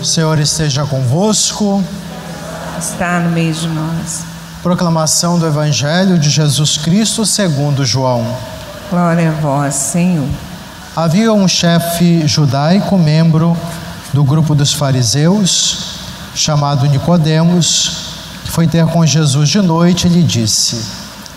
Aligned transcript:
O 0.00 0.04
Senhor 0.04 0.38
esteja 0.38 0.84
convosco. 0.86 1.82
Está 2.78 3.18
no 3.18 3.30
meio 3.30 3.52
de 3.52 3.66
nós. 3.66 4.22
Proclamação 4.62 5.40
do 5.40 5.46
Evangelho 5.46 6.16
de 6.20 6.30
Jesus 6.30 6.78
Cristo 6.78 7.26
segundo 7.26 7.84
João. 7.84 8.24
Glória 8.90 9.30
a 9.30 9.32
vós, 9.32 9.74
Senhor. 9.74 10.28
Havia 10.94 11.32
um 11.32 11.48
chefe 11.48 12.28
judaico, 12.28 12.96
membro 12.96 13.56
do 14.12 14.22
grupo 14.22 14.54
dos 14.54 14.72
fariseus, 14.72 15.96
chamado 16.32 16.86
Nicodemos, 16.86 18.12
que 18.44 18.52
foi 18.52 18.68
ter 18.68 18.86
com 18.86 19.04
Jesus 19.04 19.48
de 19.48 19.60
noite 19.60 20.06
e 20.06 20.10
lhe 20.10 20.22
disse: 20.22 20.80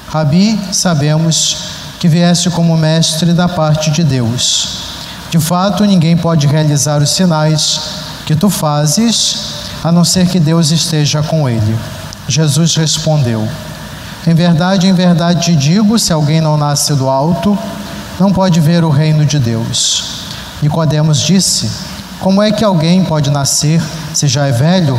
Rabi, 0.08 0.60
sabemos 0.72 1.58
que 2.00 2.08
vieste 2.08 2.52
como 2.52 2.78
mestre 2.78 3.34
da 3.34 3.50
parte 3.50 3.90
de 3.90 4.04
Deus. 4.04 4.84
De 5.32 5.40
fato, 5.40 5.84
ninguém 5.84 6.16
pode 6.16 6.46
realizar 6.46 7.02
os 7.02 7.10
sinais 7.10 8.01
que 8.32 8.36
tu 8.38 8.50
fazes, 8.50 9.66
a 9.84 9.92
não 9.92 10.06
ser 10.06 10.26
que 10.26 10.40
Deus 10.40 10.72
esteja 10.72 11.22
com 11.22 11.50
ele. 11.50 11.78
Jesus 12.30 12.78
respondeu: 12.78 13.46
Em 14.26 14.34
verdade, 14.34 14.88
em 14.88 14.94
verdade 14.94 15.42
te 15.42 15.54
digo, 15.54 16.00
se 16.00 16.14
alguém 16.14 16.40
não 16.40 16.56
nasce 16.56 16.94
do 16.94 17.10
alto, 17.10 17.60
não 18.18 18.32
pode 18.32 18.62
ver 18.62 18.86
o 18.86 18.90
reino 18.90 19.26
de 19.26 19.38
Deus. 19.38 20.28
Nicodemos 20.62 21.20
disse: 21.20 21.70
Como 22.22 22.42
é 22.42 22.54
que 22.54 22.64
alguém 22.64 23.04
pode 23.04 23.30
nascer 23.30 23.82
se 24.14 24.30
já 24.30 24.48
é 24.48 24.54
velho? 24.54 24.98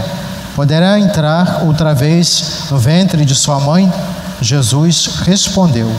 Poderá 0.54 1.00
entrar 1.00 1.62
outra 1.64 1.94
vez 1.94 2.64
no 2.70 2.76
ventre 2.76 3.24
de 3.24 3.34
sua 3.34 3.58
mãe? 3.58 3.90
Jesus 4.42 5.20
respondeu: 5.24 5.90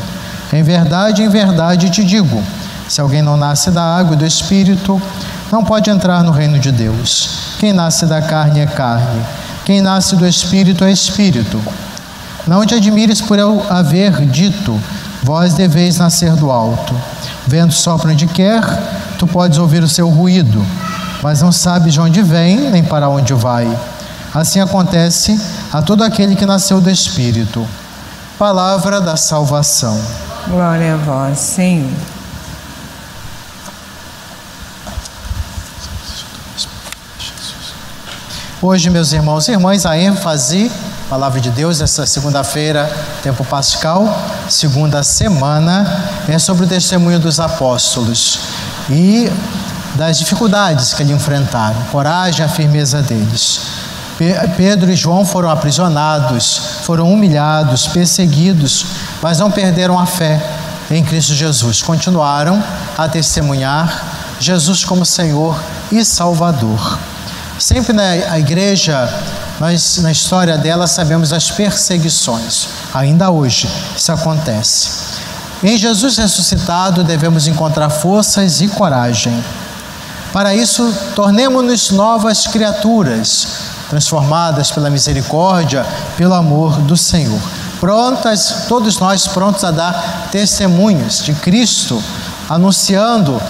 Em 0.52 0.62
verdade, 0.62 1.24
em 1.24 1.30
verdade 1.30 1.90
te 1.90 2.04
digo, 2.04 2.44
se 2.88 3.02
alguém 3.02 3.24
não 3.24 3.36
nasce 3.36 3.72
da 3.72 3.82
água 3.82 4.14
e 4.14 4.20
do 4.20 4.26
espírito, 4.26 5.02
não 5.54 5.64
pode 5.64 5.88
entrar 5.88 6.24
no 6.24 6.32
reino 6.32 6.58
de 6.58 6.72
Deus. 6.72 7.56
Quem 7.60 7.72
nasce 7.72 8.08
da 8.08 8.24
carne 8.24 8.62
é 8.62 8.66
carne, 8.66 9.24
quem 9.64 9.84
nasce 9.84 10.16
do 10.16 10.28
espírito 10.28 10.84
é 10.84 10.92
espírito. 10.92 11.62
Não 12.48 12.66
te 12.66 12.74
admires 12.74 13.22
por 13.22 13.38
eu 13.38 13.64
haver 13.70 14.26
dito, 14.26 14.82
vós 15.22 15.54
deveis 15.54 16.00
nascer 16.00 16.34
do 16.36 16.50
alto. 16.50 16.96
Vento 17.46 17.72
sopra 17.72 18.12
onde 18.12 18.26
quer, 18.26 18.64
tu 19.20 19.28
podes 19.28 19.60
ouvir 19.60 19.84
o 19.84 19.88
seu 19.88 20.10
ruído, 20.10 20.66
mas 21.22 21.44
não 21.44 21.52
sabes 21.52 21.94
de 21.94 22.00
onde 22.00 22.24
vem 22.24 22.72
nem 22.72 22.84
para 22.84 23.08
onde 23.08 23.36
vai. 23.36 23.72
Assim 24.34 24.60
acontece 24.60 25.40
a 25.72 25.84
todo 25.84 26.04
aquele 26.04 26.36
que 26.36 26.48
nasceu 26.48 26.82
do 26.82 26.90
espírito. 26.90 27.64
Palavra 28.40 29.00
da 29.00 29.16
salvação. 29.16 30.02
Glória 30.48 30.96
a 30.96 30.98
vós, 30.98 31.38
Senhor. 31.38 31.92
Hoje, 38.66 38.90
meus 38.90 39.12
irmãos 39.12 39.50
e 39.50 39.52
irmãs, 39.52 39.86
a 39.86 39.98
ênfase, 39.98 40.72
palavra 41.10 41.42
de 41.42 41.50
Deus, 41.50 41.82
essa 41.82 42.06
segunda-feira, 42.06 42.90
tempo 43.22 43.44
pascal, 43.44 44.08
segunda 44.48 45.04
semana, 45.04 45.86
é 46.30 46.40
sobre 46.40 46.64
o 46.64 46.68
testemunho 46.68 47.20
dos 47.20 47.42
apóstolos 47.42 48.40
e 48.90 49.30
das 49.96 50.18
dificuldades 50.18 50.94
que 50.94 51.04
eles 51.04 51.14
enfrentaram, 51.14 51.76
coragem, 51.92 52.46
a 52.46 52.48
firmeza 52.48 53.02
deles. 53.02 53.60
Pedro 54.56 54.90
e 54.90 54.96
João 54.96 55.26
foram 55.26 55.50
aprisionados, 55.50 56.58
foram 56.84 57.12
humilhados, 57.12 57.88
perseguidos, 57.88 58.86
mas 59.22 59.40
não 59.40 59.52
perderam 59.52 60.00
a 60.00 60.06
fé 60.06 60.42
em 60.90 61.04
Cristo 61.04 61.34
Jesus. 61.34 61.82
Continuaram 61.82 62.64
a 62.98 63.10
testemunhar 63.10 64.38
Jesus 64.40 64.86
como 64.86 65.06
Senhor 65.06 65.62
e 65.92 66.06
Salvador. 66.06 66.98
Sempre 67.64 67.94
na 67.94 68.38
igreja, 68.38 69.10
nós 69.58 69.98
na 70.00 70.12
história 70.12 70.58
dela 70.58 70.86
sabemos 70.86 71.32
as 71.32 71.50
perseguições. 71.50 72.68
Ainda 72.94 73.32
hoje 73.32 73.70
isso 73.96 74.12
acontece. 74.12 74.90
Em 75.64 75.78
Jesus 75.78 76.18
ressuscitado 76.18 77.06
devemos 77.06 77.48
encontrar 77.48 77.90
forças 77.90 78.60
e 78.60 78.68
coragem. 78.68 79.42
Para 80.34 80.54
isso, 80.54 80.94
tornemos-nos 81.16 81.92
novas 81.92 82.48
criaturas, 82.48 83.48
transformadas 83.90 84.70
pela 84.70 84.90
misericórdia, 84.90 85.86
pelo 86.18 86.34
amor 86.34 86.82
do 86.82 86.98
Senhor. 86.98 87.40
Prontas, 87.80 88.66
todos 88.68 89.00
nós 89.00 89.26
prontos 89.26 89.64
a 89.64 89.72
dar 89.72 90.28
testemunhos 90.34 91.24
de 91.24 91.34
Cristo, 91.36 92.04
anunciando 92.50 93.42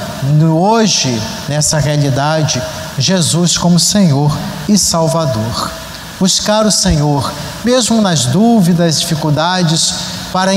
hoje, 0.55 1.19
nessa 1.49 1.79
realidade, 1.79 2.61
Jesus 2.97 3.57
como 3.57 3.79
Senhor 3.79 4.35
e 4.67 4.77
Salvador. 4.77 5.71
Buscar 6.19 6.65
o 6.65 6.71
Senhor, 6.71 7.31
mesmo 7.63 8.01
nas 8.01 8.25
dúvidas, 8.25 9.01
dificuldades, 9.01 9.93
para 10.31 10.51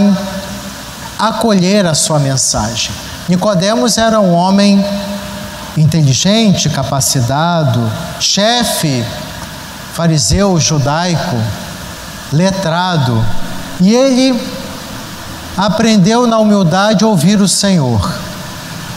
acolher 1.19 1.87
a 1.87 1.95
sua 1.95 2.19
mensagem. 2.19 2.93
Nicodemos 3.29 3.99
era 3.99 4.21
um 4.21 4.33
homem 4.33 4.85
inteligente, 5.77 6.69
capacitado, 6.69 7.91
chefe 8.21 9.05
fariseu 9.97 10.61
judaico, 10.61 11.37
letrado, 12.31 13.25
e 13.81 13.95
ele 13.95 14.39
aprendeu 15.57 16.27
na 16.27 16.39
humildade 16.39 17.03
a 17.03 17.07
ouvir 17.07 17.41
o 17.41 17.49
Senhor. 17.49 18.13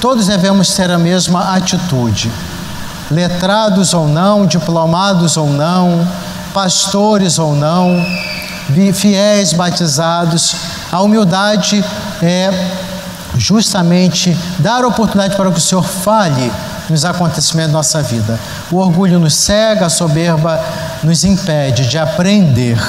Todos 0.02 0.28
devemos 0.28 0.74
ter 0.76 0.92
a 0.92 0.98
mesma 0.98 1.56
atitude, 1.56 2.30
letrados 3.12 3.94
ou 3.94 4.08
não, 4.08 4.46
diplomados 4.46 5.38
ou 5.38 5.50
não, 5.50 6.08
pastores 6.54 7.40
ou 7.40 7.56
não, 7.56 8.06
fiéis 8.94 9.54
batizados. 9.54 10.56
A 10.92 11.02
humildade 11.02 11.84
é 12.22 12.50
justamente 13.38 14.38
dar 14.60 14.84
oportunidade 14.86 15.36
para 15.36 15.52
que 15.52 15.58
o 15.58 15.62
Senhor 15.62 15.84
fale 15.84 16.52
nos 16.90 17.06
acontecimentos 17.06 17.72
da 17.72 17.78
nossa 17.78 18.02
vida. 18.02 18.40
O 18.72 18.78
orgulho 18.78 19.20
nos 19.20 19.36
cega, 19.36 19.86
a 19.86 19.90
soberba 19.90 20.60
nos 21.04 21.24
impede 21.24 21.88
de 21.88 21.98
aprender. 21.98 22.80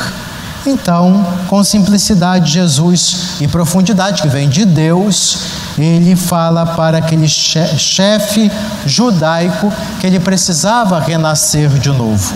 Então, 0.67 1.27
com 1.49 1.65
simplicidade, 1.65 2.53
Jesus 2.53 3.37
e 3.41 3.49
profundidade 3.49 4.21
que 4.21 4.29
vem 4.29 4.49
de 4.49 4.65
Deus, 4.67 5.39
ele 5.79 6.15
fala 6.15 6.67
para 6.67 6.99
aquele 6.99 7.27
chefe 7.29 8.51
judaico 8.85 9.73
que 9.99 10.07
ele 10.07 10.21
precisava 10.21 11.01
renascer 11.01 11.71
de 11.71 11.89
novo. 11.89 12.35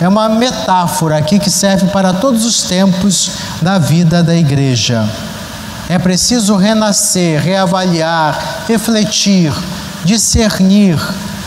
É 0.00 0.08
uma 0.08 0.28
metáfora 0.28 1.18
aqui 1.18 1.38
que 1.38 1.50
serve 1.50 1.86
para 1.88 2.12
todos 2.12 2.44
os 2.44 2.62
tempos 2.62 3.32
da 3.62 3.78
vida 3.78 4.22
da 4.22 4.34
igreja. 4.34 5.08
É 5.88 5.98
preciso 5.98 6.56
renascer, 6.56 7.40
reavaliar, 7.40 8.64
refletir, 8.66 9.52
discernir 10.04 10.98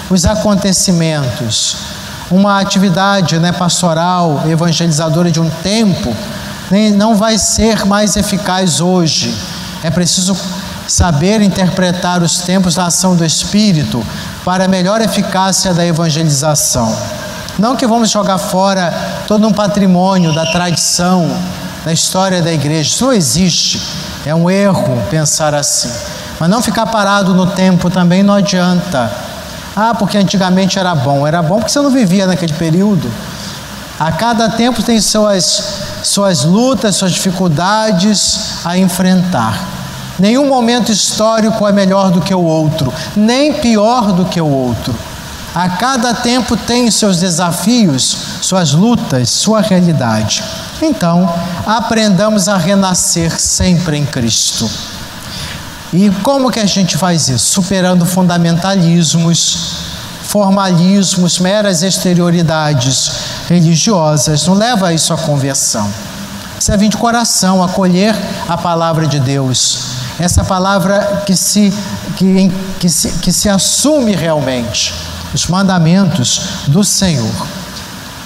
os 0.09 0.25
acontecimentos. 0.25 1.92
Uma 2.31 2.59
atividade 2.59 3.39
né, 3.39 3.51
pastoral, 3.51 4.43
evangelizadora 4.47 5.29
de 5.29 5.39
um 5.39 5.49
tempo, 5.49 6.15
não 6.95 7.15
vai 7.15 7.37
ser 7.37 7.85
mais 7.85 8.15
eficaz 8.15 8.81
hoje. 8.81 9.35
É 9.83 9.91
preciso 9.91 10.35
saber 10.87 11.41
interpretar 11.41 12.21
os 12.21 12.39
tempos 12.39 12.75
da 12.75 12.85
ação 12.87 13.15
do 13.15 13.25
Espírito 13.25 14.05
para 14.43 14.65
a 14.65 14.67
melhor 14.67 15.01
eficácia 15.01 15.73
da 15.73 15.85
evangelização. 15.85 16.95
Não 17.57 17.75
que 17.75 17.85
vamos 17.85 18.09
jogar 18.09 18.37
fora 18.37 18.91
todo 19.27 19.47
um 19.47 19.53
patrimônio 19.53 20.33
da 20.33 20.45
tradição, 20.51 21.29
da 21.85 21.93
história 21.93 22.41
da 22.41 22.51
igreja. 22.51 22.89
Isso 22.89 23.05
não 23.05 23.13
existe. 23.13 23.81
É 24.25 24.33
um 24.33 24.49
erro 24.49 25.01
pensar 25.09 25.53
assim. 25.53 25.91
Mas 26.39 26.49
não 26.49 26.61
ficar 26.61 26.87
parado 26.87 27.33
no 27.33 27.47
tempo 27.47 27.89
também 27.89 28.23
não 28.23 28.33
adianta. 28.33 29.11
Ah, 29.75 29.93
porque 29.93 30.17
antigamente 30.17 30.77
era 30.77 30.93
bom. 30.93 31.25
Era 31.25 31.41
bom 31.41 31.57
porque 31.57 31.71
você 31.71 31.81
não 31.81 31.89
vivia 31.89 32.27
naquele 32.27 32.53
período. 32.53 33.11
A 33.99 34.11
cada 34.11 34.49
tempo 34.49 34.81
tem 34.81 34.99
suas, 34.99 35.63
suas 36.03 36.43
lutas, 36.43 36.95
suas 36.95 37.11
dificuldades 37.11 38.65
a 38.65 38.77
enfrentar. 38.77 39.59
Nenhum 40.19 40.47
momento 40.47 40.91
histórico 40.91 41.67
é 41.67 41.71
melhor 41.71 42.11
do 42.11 42.21
que 42.21 42.33
o 42.33 42.43
outro, 42.43 42.93
nem 43.15 43.53
pior 43.53 44.11
do 44.11 44.25
que 44.25 44.39
o 44.39 44.47
outro. 44.47 44.93
A 45.55 45.69
cada 45.69 46.13
tempo 46.15 46.57
tem 46.57 46.89
seus 46.89 47.17
desafios, 47.17 48.17
suas 48.41 48.73
lutas, 48.73 49.29
sua 49.29 49.61
realidade. 49.61 50.43
Então, 50.81 51.31
aprendamos 51.65 52.47
a 52.47 52.57
renascer 52.57 53.39
sempre 53.39 53.97
em 53.97 54.05
Cristo. 54.05 54.69
E 55.93 56.09
como 56.23 56.49
que 56.49 56.59
a 56.59 56.65
gente 56.65 56.97
faz 56.97 57.27
isso? 57.27 57.51
Superando 57.51 58.05
fundamentalismos, 58.05 59.77
formalismos, 60.23 61.37
meras 61.39 61.83
exterioridades 61.83 63.11
religiosas. 63.47 64.47
Não 64.47 64.55
leva 64.55 64.91
isso 64.91 65.13
à 65.13 65.17
conversão. 65.17 65.87
Precisa 66.55 66.75
vir 66.77 66.89
de 66.89 66.97
coração, 66.97 67.63
acolher 67.63 68.15
a 68.49 68.57
palavra 68.57 69.05
de 69.05 69.19
Deus. 69.19 69.93
Essa 70.17 70.43
palavra 70.43 71.23
que 71.25 71.35
se, 71.35 71.71
que, 72.17 72.51
que 72.79 72.89
se, 72.89 73.09
que 73.19 73.31
se 73.31 73.47
assume 73.47 74.15
realmente. 74.15 74.93
os 75.33 75.47
mandamentos 75.47 76.41
do 76.67 76.83
Senhor. 76.83 77.47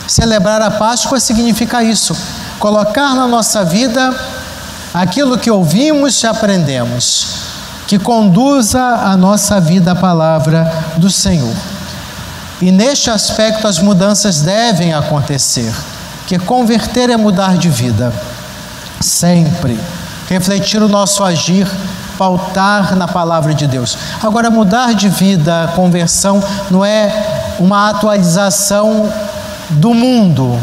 Celebrar 0.08 0.62
a 0.62 0.72
Páscoa 0.72 1.20
significa 1.20 1.84
isso, 1.84 2.16
colocar 2.60 3.16
na 3.16 3.28
nossa 3.28 3.64
vida 3.66 4.16
aquilo 4.94 5.38
que 5.38 5.50
ouvimos 5.50 6.22
e 6.24 6.28
aprendemos, 6.28 7.28
que 7.88 7.98
conduza 7.98 8.82
a 8.82 9.16
nossa 9.16 9.60
vida 9.62 9.94
à 9.94 9.96
palavra 9.96 10.72
do 10.98 11.10
Senhor. 11.10 11.56
E 12.62 12.72
neste 12.72 13.10
aspecto 13.10 13.68
as 13.68 13.80
mudanças 13.80 14.42
devem 14.42 14.94
acontecer, 14.94 15.74
que 16.26 16.38
converter 16.38 17.10
é 17.10 17.16
mudar 17.16 17.58
de 17.58 17.70
vida, 17.70 18.14
sempre. 19.00 19.80
Refletir 20.28 20.84
o 20.84 20.90
nosso 20.90 21.24
agir, 21.24 21.66
pautar 22.18 22.98
na 22.98 23.08
palavra 23.08 23.54
de 23.54 23.66
Deus. 23.66 23.98
Agora, 24.22 24.50
mudar 24.50 24.94
de 24.94 25.08
vida, 25.08 25.72
conversão, 25.74 26.44
não 26.70 26.84
é 26.84 27.56
uma 27.58 27.90
atualização 27.90 29.10
do 29.70 29.94
mundo, 29.94 30.60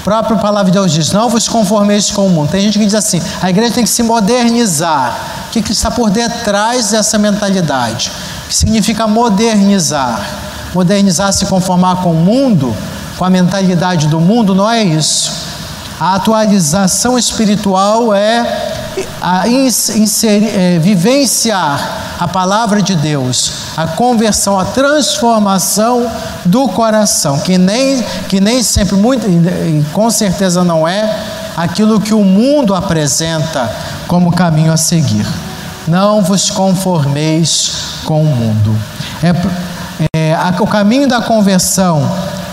a 0.00 0.04
própria 0.04 0.36
palavra 0.36 0.64
de 0.64 0.72
Deus 0.72 0.90
diz: 0.90 1.12
Não 1.12 1.28
vos 1.28 1.46
conformeis 1.46 2.10
com 2.10 2.26
o 2.26 2.30
mundo. 2.30 2.50
Tem 2.50 2.60
gente 2.60 2.76
que 2.76 2.84
diz 2.84 2.94
assim: 2.94 3.22
a 3.40 3.48
igreja 3.48 3.72
tem 3.72 3.84
que 3.84 3.90
se 3.90 4.02
modernizar. 4.02 5.41
O 5.52 5.54
que, 5.54 5.60
que 5.60 5.72
está 5.72 5.90
por 5.90 6.08
detrás 6.08 6.92
dessa 6.92 7.18
mentalidade? 7.18 8.10
Que 8.48 8.54
significa 8.54 9.06
modernizar? 9.06 10.26
Modernizar, 10.72 11.30
se 11.30 11.44
conformar 11.44 11.96
com 11.96 12.12
o 12.12 12.14
mundo, 12.14 12.74
com 13.18 13.24
a 13.26 13.28
mentalidade 13.28 14.06
do 14.06 14.18
mundo, 14.18 14.54
não 14.54 14.70
é 14.70 14.82
isso. 14.82 15.30
A 16.00 16.14
atualização 16.14 17.18
espiritual 17.18 18.14
é 18.14 18.72
a 19.20 19.46
inserir, 19.46 20.48
é, 20.56 20.78
vivenciar 20.78 22.16
a 22.18 22.26
palavra 22.26 22.80
de 22.80 22.94
Deus, 22.94 23.52
a 23.76 23.86
conversão, 23.88 24.58
a 24.58 24.64
transformação 24.64 26.10
do 26.46 26.66
coração, 26.68 27.38
que 27.40 27.58
nem, 27.58 28.02
que 28.26 28.40
nem 28.40 28.62
sempre, 28.62 28.96
muito, 28.96 29.26
com 29.92 30.10
certeza 30.10 30.64
não 30.64 30.88
é 30.88 31.14
aquilo 31.54 32.00
que 32.00 32.14
o 32.14 32.24
mundo 32.24 32.74
apresenta 32.74 33.70
como 34.08 34.32
caminho 34.32 34.72
a 34.72 34.78
seguir. 34.78 35.26
Não 35.86 36.22
vos 36.22 36.50
conformeis 36.50 37.72
com 38.04 38.22
o 38.22 38.26
mundo. 38.26 38.78
É, 39.22 39.32
é, 40.14 40.36
o 40.60 40.66
caminho 40.66 41.08
da 41.08 41.20
conversão, 41.20 42.08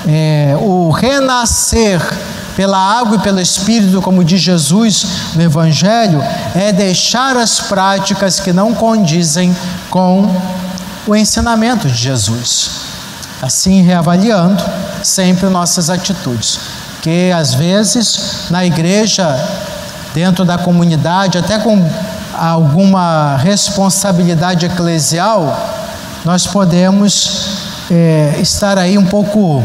é, 0.07 0.55
o 0.59 0.89
renascer 0.89 2.01
pela 2.55 2.77
água 2.77 3.15
e 3.15 3.19
pelo 3.19 3.39
Espírito, 3.39 4.01
como 4.01 4.23
diz 4.23 4.41
Jesus 4.41 5.05
no 5.35 5.41
Evangelho, 5.41 6.21
é 6.53 6.73
deixar 6.73 7.37
as 7.37 7.59
práticas 7.59 8.39
que 8.39 8.51
não 8.51 8.73
condizem 8.73 9.55
com 9.89 10.29
o 11.07 11.15
ensinamento 11.15 11.87
de 11.87 11.95
Jesus. 11.95 12.71
Assim, 13.41 13.81
reavaliando 13.81 14.61
sempre 15.01 15.47
nossas 15.47 15.89
atitudes, 15.89 16.59
que 17.01 17.31
às 17.31 17.53
vezes 17.53 18.47
na 18.49 18.65
igreja, 18.65 19.25
dentro 20.13 20.43
da 20.43 20.57
comunidade, 20.57 21.37
até 21.37 21.57
com 21.59 21.89
alguma 22.47 23.35
responsabilidade 23.37 24.65
eclesial, 24.65 25.57
nós 26.23 26.47
podemos 26.47 27.57
é, 27.91 28.37
estar 28.39 28.77
aí 28.77 28.97
um 28.97 29.05
pouco 29.05 29.63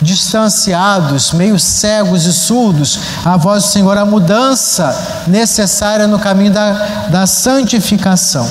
distanciados, 0.00 1.32
meio 1.32 1.58
cegos 1.58 2.26
e 2.26 2.32
surdos 2.32 2.98
à 3.24 3.36
voz 3.36 3.64
do 3.64 3.68
Senhor, 3.70 3.96
a 3.96 4.04
mudança 4.04 5.24
necessária 5.26 6.06
no 6.06 6.18
caminho 6.18 6.52
da, 6.52 6.72
da 7.10 7.26
santificação. 7.26 8.48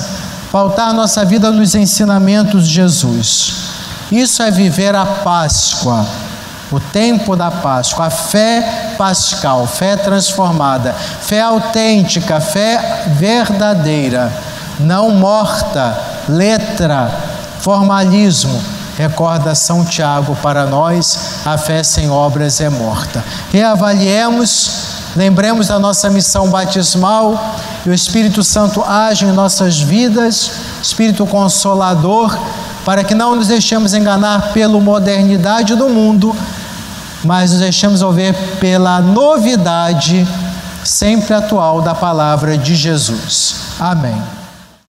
Pautar 0.50 0.92
nossa 0.92 1.24
vida 1.24 1.50
nos 1.50 1.74
ensinamentos 1.74 2.66
de 2.66 2.74
Jesus. 2.74 3.54
Isso 4.10 4.42
é 4.42 4.50
viver 4.50 4.94
a 4.94 5.04
Páscoa, 5.04 6.06
o 6.70 6.80
tempo 6.80 7.36
da 7.36 7.50
Páscoa, 7.50 8.06
a 8.06 8.10
fé 8.10 8.94
pascal, 8.98 9.66
fé 9.66 9.96
transformada, 9.96 10.92
fé 10.92 11.40
autêntica, 11.40 12.40
fé 12.40 13.04
verdadeira, 13.16 14.32
não 14.80 15.10
morta, 15.10 15.96
letra, 16.28 17.10
formalismo 17.60 18.76
Recorda 18.96 19.54
São 19.54 19.84
Tiago 19.84 20.34
para 20.36 20.64
nós: 20.64 21.18
a 21.44 21.58
fé 21.58 21.82
sem 21.82 22.10
obras 22.10 22.60
é 22.62 22.70
morta. 22.70 23.22
Reavaliemos, 23.52 24.70
lembremos 25.14 25.68
da 25.68 25.78
nossa 25.78 26.08
missão 26.08 26.48
batismal 26.48 27.56
e 27.84 27.90
o 27.90 27.94
Espírito 27.94 28.42
Santo 28.42 28.82
age 28.82 29.26
em 29.26 29.32
nossas 29.32 29.78
vidas, 29.78 30.50
Espírito 30.82 31.26
Consolador, 31.26 32.38
para 32.86 33.04
que 33.04 33.14
não 33.14 33.36
nos 33.36 33.48
deixemos 33.48 33.92
enganar 33.92 34.54
pela 34.54 34.80
modernidade 34.80 35.74
do 35.74 35.90
mundo, 35.90 36.34
mas 37.26 37.50
nos 37.50 37.60
deixemos 37.60 38.00
ouvir 38.00 38.32
pela 38.60 39.00
novidade 39.00 40.26
sempre 40.84 41.34
atual 41.34 41.82
da 41.82 41.94
palavra 41.94 42.56
de 42.56 42.74
Jesus. 42.74 43.56
Amém. 43.80 44.35